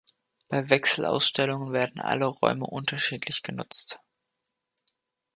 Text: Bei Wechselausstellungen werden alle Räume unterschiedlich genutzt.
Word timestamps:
Bei 0.49 0.71
Wechselausstellungen 0.71 1.73
werden 1.73 2.01
alle 2.01 2.25
Räume 2.25 2.65
unterschiedlich 2.65 3.43
genutzt. 3.43 3.99